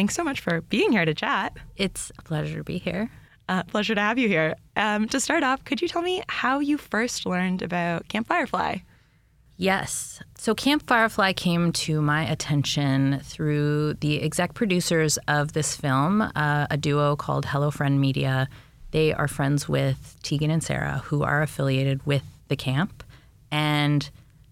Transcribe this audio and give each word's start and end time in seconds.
thanks 0.00 0.14
so 0.14 0.24
much 0.24 0.40
for 0.40 0.62
being 0.62 0.92
here 0.92 1.04
to 1.04 1.12
chat. 1.12 1.54
It's 1.76 2.10
a 2.18 2.22
pleasure 2.22 2.56
to 2.56 2.64
be 2.64 2.78
here. 2.78 3.10
Uh, 3.50 3.64
pleasure 3.64 3.94
to 3.94 4.00
have 4.00 4.16
you 4.16 4.28
here. 4.28 4.54
Um, 4.74 5.06
to 5.08 5.20
start 5.20 5.42
off, 5.42 5.62
could 5.66 5.82
you 5.82 5.88
tell 5.88 6.00
me 6.00 6.22
how 6.26 6.58
you 6.58 6.78
first 6.78 7.26
learned 7.26 7.60
about 7.60 8.08
Camp 8.08 8.26
fYrefly? 8.26 8.80
Yes. 9.58 10.22
So 10.38 10.54
Camp 10.54 10.86
fYrefly 10.86 11.36
came 11.36 11.70
to 11.84 12.00
my 12.00 12.26
attention 12.26 13.20
through 13.24 13.92
the 14.00 14.22
exec 14.22 14.54
producers 14.54 15.18
of 15.28 15.52
this 15.52 15.76
film, 15.76 16.22
uh, 16.22 16.66
a 16.70 16.78
duo 16.78 17.14
called 17.14 17.44
Hello 17.44 17.70
Friend 17.70 18.00
Media. 18.00 18.48
They 18.92 19.12
are 19.12 19.28
friends 19.28 19.68
with 19.68 20.16
Tegan 20.22 20.50
and 20.50 20.64
Sara, 20.64 21.02
who 21.04 21.24
are 21.24 21.42
affiliated 21.42 22.06
with 22.06 22.24
the 22.48 22.56
camp, 22.56 23.04
and 23.50 24.08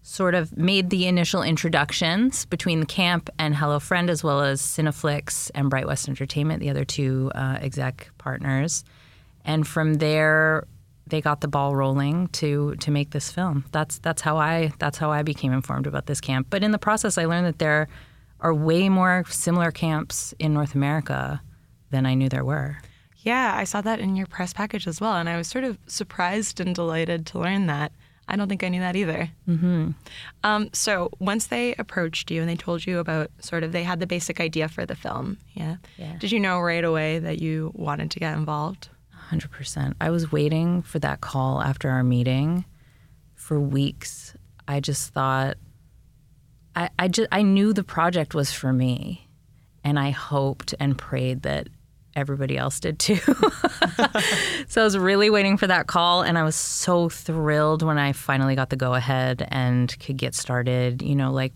sort 0.09 0.33
of 0.33 0.57
made 0.57 0.89
the 0.89 1.05
initial 1.05 1.43
introductions 1.43 2.45
between 2.45 2.79
the 2.79 2.85
camp 2.85 3.29
and 3.37 3.55
Hello 3.55 3.79
Friend, 3.79 4.09
as 4.09 4.23
well 4.23 4.41
as 4.41 4.59
Cineflix 4.59 5.51
and 5.53 5.69
Bright 5.69 5.85
West 5.85 6.09
Entertainment, 6.09 6.61
the 6.61 6.69
other 6.71 6.83
two 6.83 7.31
uh, 7.35 7.59
exec 7.61 8.09
partners. 8.17 8.83
And 9.45 9.67
from 9.67 9.95
there, 9.95 10.65
they 11.05 11.21
got 11.21 11.41
the 11.41 11.47
ball 11.47 11.75
rolling 11.75 12.27
to 12.29 12.75
to 12.77 12.91
make 12.91 13.11
this 13.11 13.31
film. 13.31 13.65
That's 13.71 13.99
that's 13.99 14.23
how 14.23 14.37
I 14.37 14.71
that's 14.79 14.97
how 14.97 15.11
I 15.11 15.21
became 15.21 15.53
informed 15.53 15.85
about 15.85 16.07
this 16.07 16.19
camp. 16.19 16.47
But 16.49 16.63
in 16.63 16.71
the 16.71 16.79
process, 16.79 17.19
I 17.19 17.25
learned 17.25 17.45
that 17.45 17.59
there 17.59 17.87
are 18.39 18.53
way 18.53 18.89
more 18.89 19.25
similar 19.29 19.71
camps 19.71 20.33
in 20.39 20.53
North 20.53 20.73
America 20.73 21.41
than 21.91 22.07
I 22.07 22.15
knew 22.15 22.29
there 22.29 22.45
were. 22.45 22.79
Yeah, 23.17 23.53
I 23.55 23.63
saw 23.63 23.81
that 23.81 23.99
in 23.99 24.15
your 24.15 24.27
press 24.27 24.53
package 24.53 24.87
as 24.87 24.99
well, 24.99 25.15
and 25.15 25.29
I 25.29 25.37
was 25.37 25.47
sort 25.47 25.65
of 25.65 25.77
surprised 25.85 26.59
and 26.59 26.73
delighted 26.73 27.27
to 27.27 27.39
learn 27.39 27.67
that. 27.67 27.91
I 28.29 28.35
don't 28.35 28.47
think 28.47 28.63
I 28.63 28.69
knew 28.69 28.79
that 28.79 28.95
either. 28.95 29.29
Mm-hmm. 29.47 29.91
Um, 30.43 30.69
so 30.71 31.09
once 31.19 31.47
they 31.47 31.73
approached 31.75 32.29
you 32.29 32.41
and 32.41 32.49
they 32.49 32.55
told 32.55 32.85
you 32.85 32.99
about 32.99 33.31
sort 33.39 33.63
of 33.63 33.71
they 33.71 33.83
had 33.83 33.99
the 33.99 34.07
basic 34.07 34.39
idea 34.39 34.69
for 34.69 34.85
the 34.85 34.95
film, 34.95 35.37
yeah. 35.53 35.77
Yeah. 35.97 36.15
Did 36.19 36.31
you 36.31 36.39
know 36.39 36.59
right 36.59 36.83
away 36.83 37.19
that 37.19 37.41
you 37.41 37.71
wanted 37.73 38.11
to 38.11 38.19
get 38.19 38.37
involved? 38.37 38.89
100%. 39.31 39.95
I 39.99 40.09
was 40.11 40.31
waiting 40.31 40.81
for 40.83 40.99
that 40.99 41.21
call 41.21 41.61
after 41.61 41.89
our 41.89 42.03
meeting 42.03 42.65
for 43.35 43.59
weeks. 43.59 44.35
I 44.67 44.79
just 44.79 45.13
thought 45.13 45.57
I 46.75 46.89
I 46.99 47.07
just 47.07 47.27
I 47.31 47.41
knew 47.41 47.73
the 47.73 47.83
project 47.83 48.35
was 48.35 48.53
for 48.53 48.71
me 48.71 49.27
and 49.83 49.97
I 49.99 50.11
hoped 50.11 50.75
and 50.79 50.97
prayed 50.97 51.41
that 51.43 51.67
everybody 52.15 52.57
else 52.57 52.79
did 52.79 52.99
too. 52.99 53.15
so 54.67 54.81
I 54.81 54.83
was 54.83 54.97
really 54.97 55.29
waiting 55.29 55.57
for 55.57 55.67
that 55.67 55.87
call 55.87 56.21
and 56.21 56.37
I 56.37 56.43
was 56.43 56.55
so 56.55 57.09
thrilled 57.09 57.83
when 57.83 57.97
I 57.97 58.13
finally 58.13 58.55
got 58.55 58.69
the 58.69 58.75
go 58.75 58.93
ahead 58.93 59.47
and 59.49 59.97
could 59.99 60.17
get 60.17 60.35
started, 60.35 61.01
you 61.01 61.15
know, 61.15 61.31
like 61.31 61.53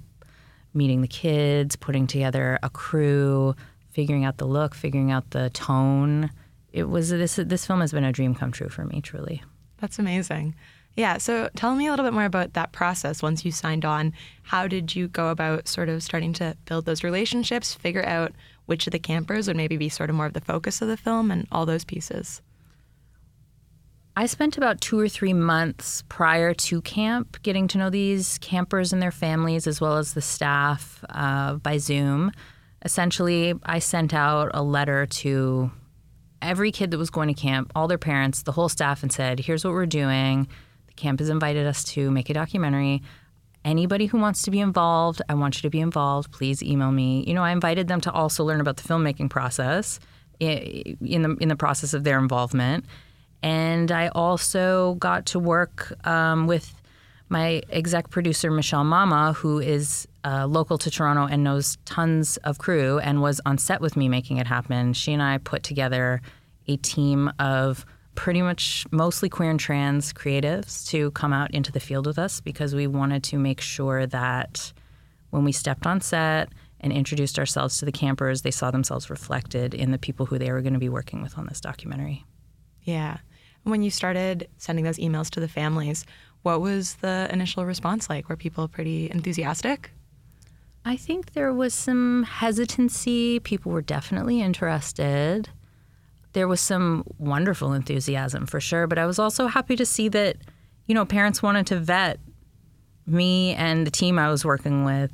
meeting 0.73 1.01
the 1.01 1.07
kids, 1.07 1.75
putting 1.75 2.07
together 2.07 2.59
a 2.63 2.69
crew, 2.69 3.55
figuring 3.91 4.25
out 4.25 4.37
the 4.37 4.45
look, 4.45 4.75
figuring 4.75 5.11
out 5.11 5.29
the 5.31 5.49
tone. 5.51 6.29
It 6.71 6.89
was 6.89 7.09
this 7.09 7.35
this 7.35 7.65
film 7.65 7.81
has 7.81 7.91
been 7.91 8.03
a 8.03 8.11
dream 8.11 8.33
come 8.33 8.51
true 8.51 8.69
for 8.69 8.85
me, 8.85 9.01
truly. 9.01 9.43
That's 9.77 9.99
amazing. 9.99 10.55
Yeah. 10.95 11.17
So 11.17 11.49
tell 11.55 11.75
me 11.75 11.87
a 11.87 11.89
little 11.89 12.05
bit 12.05 12.13
more 12.13 12.25
about 12.25 12.53
that 12.53 12.71
process 12.71 13.23
once 13.23 13.43
you 13.43 13.51
signed 13.51 13.83
on. 13.83 14.13
How 14.43 14.67
did 14.67 14.95
you 14.95 15.07
go 15.07 15.29
about 15.29 15.67
sort 15.67 15.89
of 15.89 16.03
starting 16.03 16.33
to 16.33 16.55
build 16.65 16.85
those 16.85 17.03
relationships, 17.03 17.73
figure 17.73 18.05
out 18.05 18.33
which 18.65 18.87
of 18.87 18.91
the 18.91 18.99
campers 18.99 19.47
would 19.47 19.57
maybe 19.57 19.77
be 19.77 19.89
sort 19.89 20.09
of 20.09 20.15
more 20.15 20.25
of 20.25 20.33
the 20.33 20.41
focus 20.41 20.81
of 20.81 20.87
the 20.87 20.97
film 20.97 21.31
and 21.31 21.47
all 21.51 21.65
those 21.65 21.83
pieces? 21.83 22.41
I 24.15 24.27
spent 24.27 24.57
about 24.57 24.79
two 24.79 24.99
or 24.99 25.09
three 25.09 25.33
months 25.33 26.03
prior 26.07 26.53
to 26.53 26.81
camp 26.81 27.41
getting 27.41 27.67
to 27.69 27.79
know 27.79 27.89
these 27.89 28.37
campers 28.39 28.93
and 28.93 29.01
their 29.01 29.11
families, 29.11 29.65
as 29.65 29.81
well 29.81 29.97
as 29.97 30.13
the 30.13 30.21
staff 30.21 31.03
uh, 31.09 31.55
by 31.55 31.79
Zoom. 31.79 32.31
Essentially, 32.85 33.55
I 33.63 33.79
sent 33.79 34.13
out 34.13 34.51
a 34.53 34.61
letter 34.61 35.07
to 35.07 35.71
every 36.43 36.71
kid 36.71 36.91
that 36.91 36.99
was 36.99 37.09
going 37.09 37.29
to 37.29 37.33
camp, 37.33 37.71
all 37.73 37.87
their 37.87 37.97
parents, 37.97 38.43
the 38.43 38.51
whole 38.51 38.69
staff, 38.69 39.01
and 39.01 39.11
said, 39.11 39.39
Here's 39.39 39.65
what 39.65 39.73
we're 39.73 39.87
doing. 39.87 40.47
The 40.87 40.93
camp 40.93 41.19
has 41.19 41.29
invited 41.29 41.65
us 41.65 41.83
to 41.85 42.11
make 42.11 42.29
a 42.29 42.35
documentary. 42.35 43.01
Anybody 43.65 44.07
who 44.07 44.17
wants 44.17 44.41
to 44.43 44.51
be 44.51 44.59
involved, 44.59 45.21
I 45.29 45.35
want 45.35 45.57
you 45.57 45.61
to 45.61 45.69
be 45.69 45.79
involved. 45.79 46.31
Please 46.31 46.61
email 46.61 46.91
me. 46.91 47.23
You 47.25 47.33
know, 47.33 47.43
I 47.43 47.51
invited 47.51 47.87
them 47.87 48.01
to 48.01 48.11
also 48.11 48.43
learn 48.43 48.59
about 48.59 48.77
the 48.77 48.83
filmmaking 48.83 49.29
process 49.29 49.99
in 50.39 51.21
the 51.21 51.37
in 51.39 51.47
the 51.47 51.55
process 51.55 51.93
of 51.93 52.03
their 52.03 52.19
involvement, 52.19 52.85
and 53.41 53.91
I 53.91 54.09
also 54.09 54.95
got 54.95 55.25
to 55.27 55.39
work 55.39 55.93
um, 56.05 56.47
with 56.47 56.73
my 57.29 57.61
exec 57.69 58.09
producer 58.09 58.51
Michelle 58.51 58.83
Mama, 58.83 59.33
who 59.33 59.59
is 59.59 60.07
uh, 60.25 60.45
local 60.45 60.77
to 60.77 60.91
Toronto 60.91 61.25
and 61.25 61.43
knows 61.43 61.77
tons 61.85 62.37
of 62.37 62.57
crew 62.57 62.99
and 62.99 63.21
was 63.21 63.41
on 63.45 63.57
set 63.57 63.81
with 63.81 63.95
me 63.95 64.09
making 64.09 64.37
it 64.37 64.47
happen. 64.47 64.93
She 64.93 65.13
and 65.13 65.23
I 65.23 65.37
put 65.37 65.63
together 65.63 66.21
a 66.67 66.77
team 66.77 67.31
of 67.39 67.85
pretty 68.15 68.41
much 68.41 68.85
mostly 68.91 69.29
queer 69.29 69.49
and 69.49 69.59
trans 69.59 70.13
creatives 70.13 70.87
to 70.87 71.11
come 71.11 71.33
out 71.33 71.51
into 71.51 71.71
the 71.71 71.79
field 71.79 72.05
with 72.05 72.19
us 72.19 72.41
because 72.41 72.75
we 72.75 72.87
wanted 72.87 73.23
to 73.23 73.37
make 73.37 73.59
sure 73.59 74.05
that 74.07 74.71
when 75.31 75.43
we 75.43 75.51
stepped 75.51 75.87
on 75.87 75.99
set 75.99 76.49
and 76.79 76.93
introduced 76.93 77.39
ourselves 77.39 77.79
to 77.79 77.85
the 77.85 77.91
campers, 77.91 78.41
they 78.41 78.51
saw 78.51 78.69
themselves 78.69 79.09
reflected 79.09 79.73
in 79.73 79.91
the 79.91 79.97
people 79.97 80.25
who 80.25 80.37
they 80.37 80.51
were 80.51 80.61
going 80.61 80.73
to 80.73 80.79
be 80.79 80.89
working 80.89 81.21
with 81.21 81.37
on 81.37 81.47
this 81.47 81.61
documentary. 81.61 82.23
Yeah. 82.83 83.17
When 83.63 83.81
you 83.81 83.89
started 83.89 84.49
sending 84.57 84.85
those 84.85 84.97
emails 84.97 85.29
to 85.31 85.39
the 85.39 85.47
families, 85.47 86.05
what 86.43 86.61
was 86.61 86.95
the 86.95 87.29
initial 87.31 87.65
response 87.65 88.09
like? 88.09 88.29
Were 88.29 88.35
people 88.35 88.67
pretty 88.67 89.09
enthusiastic? 89.09 89.91
I 90.85 90.97
think 90.97 91.31
there 91.31 91.53
was 91.53 91.73
some 91.73 92.23
hesitancy. 92.23 93.39
People 93.39 93.71
were 93.71 93.81
definitely 93.81 94.41
interested. 94.41 95.49
There 96.33 96.47
was 96.47 96.59
some 96.59 97.03
wonderful 97.17 97.73
enthusiasm 97.73 98.45
for 98.45 98.59
sure, 98.59 98.87
but 98.87 98.97
I 98.97 99.05
was 99.05 99.19
also 99.19 99.47
happy 99.47 99.75
to 99.75 99.85
see 99.85 100.09
that, 100.09 100.37
you 100.87 100.95
know, 100.95 101.05
parents 101.05 101.41
wanted 101.41 101.67
to 101.67 101.79
vet 101.79 102.19
me 103.05 103.53
and 103.53 103.85
the 103.85 103.91
team 103.91 104.17
I 104.17 104.29
was 104.29 104.43
working 104.43 104.83
with 104.83 105.11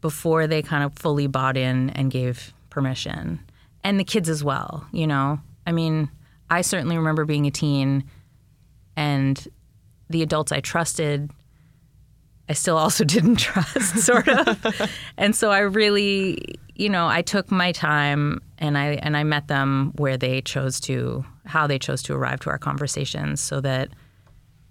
before 0.00 0.46
they 0.46 0.62
kind 0.62 0.84
of 0.84 0.94
fully 0.94 1.26
bought 1.26 1.56
in 1.56 1.90
and 1.90 2.10
gave 2.10 2.52
permission. 2.70 3.40
And 3.84 3.98
the 3.98 4.04
kids 4.04 4.28
as 4.28 4.44
well, 4.44 4.86
you 4.92 5.06
know. 5.06 5.40
I 5.66 5.72
mean, 5.72 6.10
I 6.50 6.60
certainly 6.60 6.96
remember 6.96 7.24
being 7.24 7.46
a 7.46 7.50
teen 7.50 8.04
and 8.96 9.48
the 10.10 10.22
adults 10.22 10.52
I 10.52 10.60
trusted 10.60 11.30
I 12.52 12.54
still 12.54 12.76
also 12.76 13.02
didn't 13.16 13.36
trust, 13.36 13.96
sort 14.00 14.28
of. 14.28 14.90
and 15.16 15.34
so 15.34 15.50
I 15.50 15.60
really, 15.60 16.36
you 16.74 16.90
know, 16.90 17.08
I 17.08 17.22
took 17.22 17.50
my 17.50 17.72
time 17.72 18.42
and 18.58 18.76
I 18.76 18.98
and 19.02 19.16
I 19.16 19.24
met 19.24 19.48
them 19.48 19.92
where 19.96 20.18
they 20.18 20.42
chose 20.42 20.78
to, 20.80 21.24
how 21.46 21.66
they 21.66 21.78
chose 21.78 22.02
to 22.02 22.14
arrive 22.14 22.40
to 22.40 22.50
our 22.50 22.58
conversations, 22.58 23.40
so 23.40 23.62
that, 23.62 23.88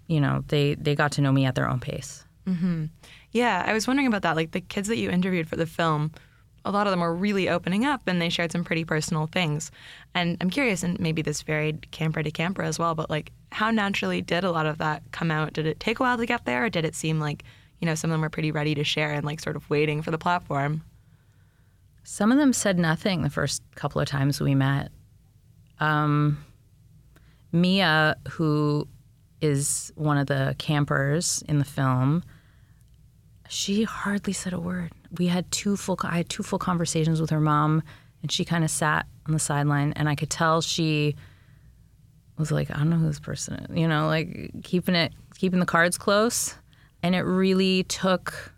you 0.06 0.20
know, 0.20 0.44
they 0.46 0.76
they 0.76 0.94
got 0.94 1.10
to 1.12 1.20
know 1.20 1.32
me 1.32 1.44
at 1.44 1.56
their 1.56 1.68
own 1.68 1.80
pace. 1.80 2.24
Mm-hmm. 2.46 2.84
Yeah, 3.32 3.64
I 3.66 3.72
was 3.72 3.88
wondering 3.88 4.06
about 4.06 4.22
that. 4.22 4.36
Like 4.36 4.52
the 4.52 4.60
kids 4.60 4.86
that 4.86 4.98
you 4.98 5.10
interviewed 5.10 5.48
for 5.48 5.56
the 5.56 5.66
film, 5.66 6.12
a 6.64 6.70
lot 6.70 6.86
of 6.86 6.92
them 6.92 7.00
were 7.00 7.16
really 7.16 7.48
opening 7.48 7.84
up 7.84 8.02
and 8.06 8.22
they 8.22 8.28
shared 8.28 8.52
some 8.52 8.62
pretty 8.62 8.84
personal 8.84 9.26
things. 9.26 9.72
And 10.14 10.36
I'm 10.40 10.50
curious, 10.50 10.84
and 10.84 11.00
maybe 11.00 11.20
this 11.20 11.42
varied 11.42 11.90
camper 11.90 12.22
to 12.22 12.30
camper 12.30 12.62
as 12.62 12.78
well, 12.78 12.94
but 12.94 13.10
like 13.10 13.32
how 13.50 13.72
naturally 13.72 14.22
did 14.22 14.44
a 14.44 14.52
lot 14.52 14.66
of 14.66 14.78
that 14.78 15.02
come 15.10 15.32
out? 15.32 15.52
Did 15.52 15.66
it 15.66 15.80
take 15.80 15.98
a 15.98 16.04
while 16.04 16.16
to 16.16 16.26
get 16.26 16.44
there 16.44 16.66
or 16.66 16.70
did 16.70 16.84
it 16.84 16.94
seem 16.94 17.18
like, 17.18 17.42
you 17.82 17.86
know, 17.86 17.96
some 17.96 18.10
of 18.10 18.14
them 18.14 18.20
were 18.20 18.30
pretty 18.30 18.52
ready 18.52 18.76
to 18.76 18.84
share 18.84 19.10
and 19.10 19.26
like 19.26 19.40
sort 19.40 19.56
of 19.56 19.68
waiting 19.68 20.02
for 20.02 20.12
the 20.12 20.18
platform? 20.18 20.84
Some 22.04 22.30
of 22.30 22.38
them 22.38 22.52
said 22.52 22.78
nothing 22.78 23.22
the 23.22 23.30
first 23.30 23.60
couple 23.74 24.00
of 24.00 24.06
times 24.06 24.40
we 24.40 24.54
met. 24.54 24.92
Um, 25.80 26.44
Mia, 27.50 28.16
who 28.30 28.86
is 29.40 29.92
one 29.96 30.16
of 30.16 30.28
the 30.28 30.54
campers 30.58 31.42
in 31.48 31.58
the 31.58 31.64
film, 31.64 32.22
she 33.48 33.82
hardly 33.82 34.32
said 34.32 34.52
a 34.52 34.60
word. 34.60 34.92
We 35.18 35.26
had 35.26 35.50
two 35.50 35.76
full. 35.76 35.98
I 36.04 36.18
had 36.18 36.28
two 36.28 36.44
full 36.44 36.60
conversations 36.60 37.20
with 37.20 37.30
her 37.30 37.40
mom, 37.40 37.82
and 38.22 38.30
she 38.30 38.44
kind 38.44 38.62
of 38.62 38.70
sat 38.70 39.06
on 39.26 39.32
the 39.32 39.40
sideline, 39.40 39.92
and 39.94 40.08
I 40.08 40.14
could 40.14 40.30
tell 40.30 40.60
she 40.60 41.16
was 42.38 42.52
like, 42.52 42.70
I 42.70 42.78
don't 42.78 42.90
know 42.90 42.96
who 42.96 43.08
this 43.08 43.20
person 43.20 43.54
is, 43.54 43.76
you 43.76 43.88
know, 43.88 44.06
like 44.06 44.52
keeping 44.62 44.94
it, 44.94 45.12
keeping 45.36 45.58
the 45.58 45.66
cards 45.66 45.98
close, 45.98 46.54
and 47.02 47.14
it 47.14 47.22
really 47.22 47.84
took. 47.84 48.52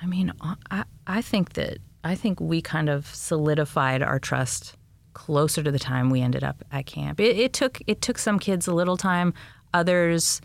I 0.00 0.06
mean, 0.06 0.32
I 0.70 0.84
I 1.06 1.22
think 1.22 1.54
that 1.54 1.78
I 2.04 2.14
think 2.14 2.40
we 2.40 2.60
kind 2.60 2.88
of 2.88 3.06
solidified 3.14 4.02
our 4.02 4.18
trust 4.18 4.76
closer 5.14 5.62
to 5.62 5.70
the 5.70 5.78
time 5.78 6.10
we 6.10 6.20
ended 6.20 6.44
up 6.44 6.62
at 6.70 6.86
camp. 6.86 7.20
It, 7.20 7.36
it 7.36 7.52
took 7.52 7.80
it 7.86 8.02
took 8.02 8.18
some 8.18 8.38
kids 8.38 8.66
a 8.66 8.74
little 8.74 8.96
time, 8.96 9.34
others 9.72 10.40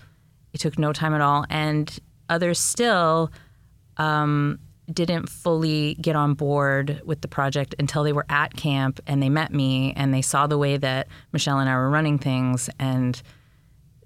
it 0.53 0.59
took 0.59 0.77
no 0.77 0.93
time 0.93 1.13
at 1.13 1.21
all, 1.21 1.45
and 1.49 1.97
others 2.29 2.59
still 2.59 3.31
um, 3.97 4.59
didn't 4.91 5.29
fully 5.29 5.95
get 5.95 6.15
on 6.15 6.33
board 6.33 7.01
with 7.05 7.21
the 7.21 7.27
project 7.27 7.75
until 7.79 8.03
they 8.03 8.13
were 8.13 8.25
at 8.29 8.55
camp 8.55 8.99
and 9.07 9.21
they 9.21 9.29
met 9.29 9.53
me 9.53 9.93
and 9.95 10.13
they 10.13 10.21
saw 10.21 10.47
the 10.47 10.57
way 10.57 10.77
that 10.77 11.07
Michelle 11.31 11.59
and 11.59 11.69
I 11.69 11.75
were 11.75 11.89
running 11.89 12.17
things 12.17 12.69
and 12.79 13.21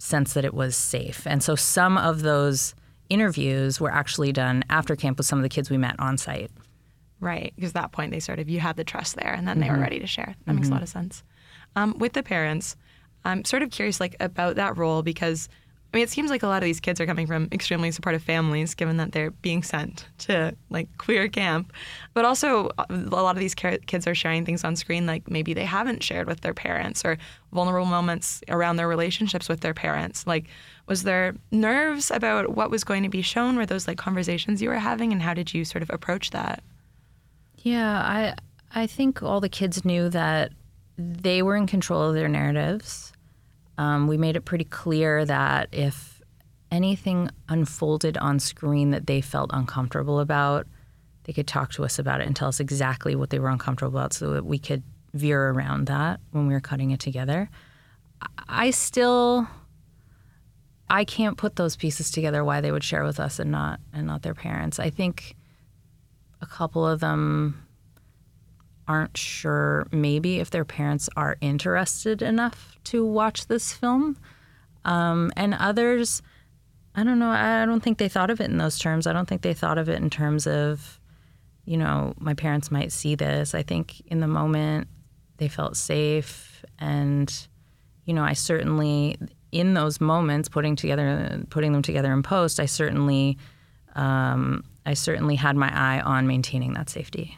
sensed 0.06 0.36
that 0.36 0.46
it 0.46 0.54
was 0.54 0.76
safe. 0.76 1.26
And 1.26 1.42
so 1.42 1.56
some 1.56 1.98
of 1.98 2.22
those 2.22 2.76
interviews 3.10 3.80
were 3.80 3.92
actually 3.92 4.32
done 4.32 4.64
after 4.70 4.96
camp 4.96 5.18
with 5.18 5.28
some 5.28 5.40
of 5.40 5.44
the 5.44 5.50
kids 5.50 5.70
we 5.70 5.78
met 5.78 5.96
on 6.00 6.18
site. 6.18 6.52
Right, 7.20 7.54
because 7.56 7.72
at 7.72 7.76
that 7.76 7.92
point 7.92 8.12
they 8.12 8.20
sort 8.20 8.40
of 8.40 8.50
you 8.50 8.60
had 8.60 8.76
the 8.78 8.84
trust 8.84 9.16
there, 9.16 9.34
and 9.34 9.48
then 9.48 9.60
they 9.60 9.70
were 9.70 9.80
ready 9.80 10.00
to 10.00 10.08
share. 10.08 10.36
That 10.46 10.54
makes 10.54 10.68
a 10.68 10.72
lot 10.72 10.84
of 10.84 10.90
sense. 10.90 11.24
Um, 11.76 11.98
with 11.98 12.14
the 12.14 12.24
parents, 12.24 12.76
I'm 13.24 13.44
sort 13.46 13.64
of 13.64 13.72
curious, 13.72 14.00
like 14.00 14.16
about 14.20 14.58
that 14.58 14.78
role 14.78 15.02
because 15.02 15.50
I 15.94 15.98
mean, 15.98 16.04
it 16.04 16.10
seems 16.10 16.30
like 16.30 16.44
a 16.44 16.48
lot 16.48 16.62
of 16.62 16.66
these 16.66 16.82
kids 16.82 17.00
are 17.00 17.06
coming 17.06 17.26
from 17.26 17.48
extremely 17.54 17.90
supportive 17.90 18.22
families, 18.22 18.74
given 18.74 18.98
that 18.98 19.14
they're 19.14 19.32
being 19.32 19.64
sent 19.64 20.06
to 20.18 20.54
like 20.70 20.90
queer 20.98 21.30
camp. 21.30 21.72
But 22.14 22.26
also, 22.26 22.70
a 22.90 22.94
lot 22.94 23.36
of 23.36 23.40
these 23.40 23.56
kids 23.56 24.06
are 24.06 24.16
sharing 24.16 24.44
things 24.44 24.66
on 24.66 24.76
screen 24.76 25.06
like 25.06 25.30
maybe 25.30 25.54
they 25.54 25.64
haven't 25.64 26.04
shared 26.04 26.28
with 26.28 26.42
their 26.42 26.54
parents 26.54 27.06
or 27.06 27.18
vulnerable 27.54 27.86
moments 27.86 28.44
around 28.50 28.76
their 28.76 28.90
relationships 28.90 29.48
with 29.48 29.62
their 29.62 29.74
parents. 29.74 30.28
Like, 30.28 30.48
was 30.88 31.04
there 31.04 31.34
nerves 31.52 32.12
about 32.12 32.56
what 32.56 32.70
was 32.70 32.84
going 32.84 33.04
to 33.04 33.10
be 33.10 33.22
shown? 33.22 33.56
Were 33.56 33.66
those 33.66 33.88
like 33.88 33.98
conversations 33.98 34.62
you 34.62 34.68
were 34.68 34.76
having, 34.80 35.14
and 35.14 35.22
how 35.22 35.34
did 35.34 35.54
you 35.54 35.64
sort 35.64 35.82
of 35.82 35.90
approach 35.90 36.32
that? 36.32 36.62
Yeah, 37.60 38.02
I 38.02 38.36
I 38.74 38.86
think 38.86 39.24
all 39.24 39.40
the 39.40 39.48
kids 39.48 39.86
knew 39.86 40.10
that 40.10 40.52
they 40.98 41.42
were 41.42 41.56
in 41.56 41.68
control 41.68 42.02
of 42.02 42.16
their 42.16 42.28
narratives. 42.28 43.14
Um, 43.78 44.08
we 44.08 44.18
made 44.18 44.36
it 44.36 44.42
pretty 44.42 44.64
clear 44.64 45.26
that 45.26 45.70
if 45.72 46.22
anything 46.72 47.30
unfolded 47.50 48.18
on 48.18 48.40
screen 48.40 48.92
that 48.92 49.08
they 49.08 49.22
felt 49.22 49.50
uncomfortable 49.54 50.20
about, 50.20 50.68
they 51.24 51.34
could 51.34 51.48
talk 51.48 51.72
to 51.74 51.84
us 51.84 52.00
about 52.00 52.22
it 52.22 52.28
and 52.28 52.36
tell 52.36 52.48
us 52.48 52.60
exactly 52.60 53.16
what 53.16 53.30
they 53.30 53.40
were 53.40 53.50
uncomfortable 53.50 53.98
about 53.98 54.14
so 54.14 54.32
that 54.32 54.46
we 54.46 54.60
could 54.60 54.84
veer 55.14 55.50
around 55.50 55.88
that 55.88 56.20
when 56.32 56.48
we 56.48 56.54
were 56.54 56.60
cutting 56.60 56.92
it 56.92 57.00
together. 57.00 57.50
I 58.48 58.72
still 58.72 59.48
I 60.90 61.04
can't 61.04 61.38
put 61.38 61.56
those 61.56 61.76
pieces 61.76 62.12
together 62.12 62.44
why 62.44 62.62
they 62.62 62.72
would 62.72 62.84
share 62.84 63.04
with 63.04 63.20
us 63.20 63.40
and 63.40 63.52
not 63.52 63.80
and 63.94 64.06
not 64.06 64.22
their 64.22 64.36
parents. 64.36 64.80
I 64.80 64.90
think 64.90 65.36
a 66.42 66.46
couple 66.46 66.86
of 66.86 67.00
them 67.00 67.65
aren't 68.88 69.18
sure 69.18 69.88
maybe 69.92 70.40
if 70.40 70.52
their 70.52 70.66
parents 70.66 71.10
are 71.16 71.38
interested 71.42 72.22
enough 72.22 72.78
to 72.86 73.06
watch 73.06 73.48
this 73.48 73.74
film. 73.74 74.18
Um, 74.84 75.32
and 75.36 75.56
others, 75.56 76.22
I 76.94 77.04
don't 77.04 77.20
know, 77.20 77.30
I 77.30 77.66
don't 77.66 77.82
think 77.82 77.98
they 77.98 78.08
thought 78.08 78.30
of 78.30 78.40
it 78.40 78.50
in 78.50 78.58
those 78.58 78.78
terms. 78.78 79.08
I 79.08 79.14
don't 79.14 79.28
think 79.28 79.42
they 79.42 79.54
thought 79.54 79.78
of 79.78 79.90
it 79.90 80.02
in 80.02 80.10
terms 80.10 80.48
of, 80.48 81.00
you 81.66 81.78
know, 81.78 82.14
my 82.20 82.34
parents 82.34 82.70
might 82.72 82.92
see 82.92 83.16
this. 83.16 83.56
I 83.56 83.64
think 83.64 84.02
in 84.08 84.20
the 84.20 84.28
moment 84.28 84.88
they 85.38 85.48
felt 85.48 85.76
safe. 85.76 86.64
And, 86.80 87.34
you 88.06 88.14
know, 88.14 88.24
I 88.24 88.34
certainly, 88.34 89.18
in 89.52 89.74
those 89.74 90.00
moments, 90.00 90.48
putting 90.48 90.76
together, 90.76 91.44
putting 91.50 91.74
them 91.74 91.82
together 91.82 92.14
in 92.14 92.24
post, 92.24 92.60
I 92.60 92.68
certainly, 92.68 93.38
um, 93.96 94.64
I 94.86 94.94
certainly 94.94 95.36
had 95.36 95.56
my 95.56 95.72
eye 95.74 96.02
on 96.02 96.28
maintaining 96.28 96.74
that 96.74 96.90
safety. 96.90 97.38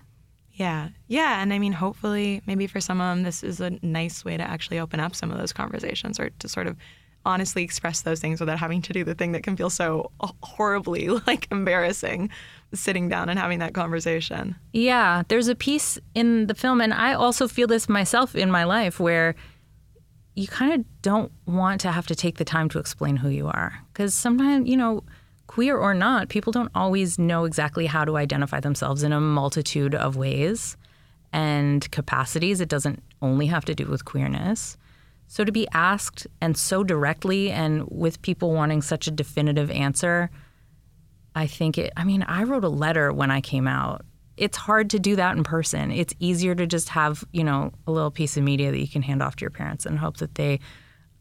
Yeah. 0.58 0.90
Yeah. 1.08 1.42
And 1.42 1.54
I 1.54 1.60
mean, 1.60 1.72
hopefully, 1.72 2.42
maybe 2.48 2.66
for 2.66 2.82
some 2.82 3.00
of 3.00 3.16
them, 3.16 3.24
this 3.24 3.44
is 3.44 3.62
a 3.62 3.78
nice 3.84 4.26
way 4.26 4.38
to 4.38 4.44
actually 4.44 4.80
open 4.80 5.00
up 5.00 5.16
some 5.16 5.32
of 5.32 5.38
those 5.38 5.54
conversations 5.54 6.20
or 6.20 6.32
to 6.32 6.50
sort 6.50 6.66
of 6.66 6.76
honestly 7.26 7.62
express 7.62 8.02
those 8.02 8.20
things 8.20 8.40
without 8.40 8.58
having 8.58 8.82
to 8.82 8.94
do 8.94 9.04
the 9.04 9.14
thing 9.14 9.34
that 9.34 9.44
can 9.44 9.56
feel 9.56 9.70
so 9.70 10.12
horribly 10.42 11.10
like 11.28 11.48
embarrassing 11.52 12.30
sitting 12.74 13.08
down 13.08 13.30
and 13.30 13.38
having 13.38 13.60
that 13.60 13.74
conversation. 13.74 14.56
Yeah. 14.74 15.24
There's 15.28 15.48
a 15.48 15.56
piece 15.56 16.00
in 16.16 16.48
the 16.48 16.56
film, 16.56 16.82
and 16.82 16.94
I 16.94 17.14
also 17.14 17.48
feel 17.48 17.68
this 17.68 17.88
myself 17.88 18.36
in 18.36 18.50
my 18.50 18.64
life 18.64 19.00
where 19.00 19.36
you 20.34 20.48
kind 20.48 20.74
of 20.74 20.86
don't 21.02 21.32
want 21.46 21.82
to 21.82 21.92
have 21.92 22.08
to 22.08 22.16
take 22.16 22.38
the 22.38 22.46
time 22.46 22.70
to 22.70 22.80
explain 22.80 23.18
who 23.18 23.30
you 23.30 23.48
are. 23.48 23.80
Because 23.94 24.14
sometimes, 24.14 24.68
you 24.68 24.78
know, 24.78 25.04
queer 25.48 25.78
or 25.78 25.94
not, 25.94 26.30
people 26.30 26.52
don't 26.52 26.72
always 26.76 27.18
know 27.18 27.46
exactly 27.46 27.86
how 27.86 28.06
to 28.06 28.18
identify 28.18 28.60
themselves 28.60 29.04
in 29.04 29.12
a 29.12 29.20
multitude 29.20 29.96
of 29.96 30.16
ways 30.16 30.78
and 31.34 31.90
capacities. 31.92 32.62
It 32.62 32.70
doesn't 32.70 33.02
only 33.22 33.48
have 33.48 33.66
to 33.66 33.76
do 33.76 33.86
with 33.86 34.06
queerness. 34.06 34.78
So 35.28 35.44
to 35.44 35.52
be 35.52 35.68
asked 35.74 36.28
and 36.40 36.56
so 36.58 36.84
directly 36.84 37.52
and 37.52 37.86
with 37.90 38.22
people 38.22 38.54
wanting 38.54 38.82
such 38.82 39.08
a 39.08 39.12
definitive 39.12 39.70
answer, 39.72 40.30
I 41.36 41.48
think 41.48 41.78
it, 41.78 41.92
I 41.98 42.04
mean, 42.04 42.24
I 42.24 42.44
wrote 42.44 42.64
a 42.64 42.70
letter 42.70 43.12
when 43.12 43.30
I 43.30 43.42
came 43.42 43.68
out. 43.68 44.06
It's 44.38 44.58
hard 44.58 44.90
to 44.92 45.00
do 45.00 45.16
that 45.16 45.36
in 45.36 45.44
person. 45.44 45.92
It's 45.92 46.14
easier 46.20 46.56
to 46.56 46.66
just 46.66 46.90
have, 46.90 47.24
you 47.32 47.44
know, 47.44 47.72
a 47.88 47.92
little 47.92 48.12
piece 48.12 48.38
of 48.38 48.44
media 48.44 48.72
that 48.72 48.80
you 48.80 48.88
can 48.88 49.02
hand 49.02 49.22
off 49.22 49.36
to 49.38 49.42
your 49.42 49.52
parents 49.52 49.86
and 49.86 49.98
hope 50.00 50.18
that 50.18 50.36
they 50.36 50.60